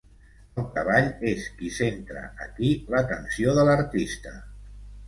[0.61, 4.39] El cavall és qui centra aquí l'atenció de l'artista.